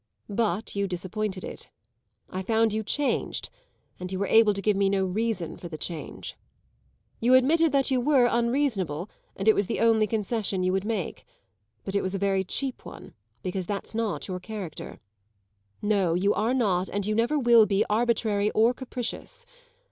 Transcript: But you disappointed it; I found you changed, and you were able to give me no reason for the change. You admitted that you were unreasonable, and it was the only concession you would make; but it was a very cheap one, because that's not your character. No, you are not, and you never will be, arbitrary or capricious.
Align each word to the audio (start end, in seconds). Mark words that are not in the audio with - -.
But 0.29 0.75
you 0.75 0.87
disappointed 0.87 1.43
it; 1.43 1.69
I 2.27 2.41
found 2.41 2.73
you 2.73 2.81
changed, 2.81 3.51
and 3.99 4.11
you 4.11 4.17
were 4.17 4.25
able 4.25 4.51
to 4.51 4.59
give 4.63 4.75
me 4.75 4.89
no 4.89 5.05
reason 5.05 5.57
for 5.57 5.69
the 5.69 5.77
change. 5.77 6.35
You 7.19 7.35
admitted 7.35 7.71
that 7.73 7.91
you 7.91 8.01
were 8.01 8.25
unreasonable, 8.25 9.11
and 9.35 9.47
it 9.47 9.53
was 9.53 9.67
the 9.67 9.79
only 9.79 10.07
concession 10.07 10.63
you 10.63 10.71
would 10.71 10.85
make; 10.85 11.23
but 11.83 11.95
it 11.95 12.01
was 12.01 12.15
a 12.15 12.17
very 12.17 12.43
cheap 12.43 12.83
one, 12.83 13.13
because 13.43 13.67
that's 13.67 13.93
not 13.93 14.27
your 14.27 14.39
character. 14.39 14.99
No, 15.83 16.15
you 16.15 16.33
are 16.33 16.55
not, 16.55 16.89
and 16.89 17.05
you 17.05 17.13
never 17.13 17.37
will 17.37 17.67
be, 17.67 17.85
arbitrary 17.87 18.49
or 18.55 18.73
capricious. 18.73 19.45